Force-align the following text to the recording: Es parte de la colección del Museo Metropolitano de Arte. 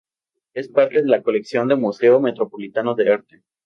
Es 0.55 0.67
parte 0.67 1.03
de 1.03 1.07
la 1.07 1.21
colección 1.21 1.67
del 1.67 1.77
Museo 1.77 2.19
Metropolitano 2.19 2.95
de 2.95 3.13
Arte. 3.13 3.43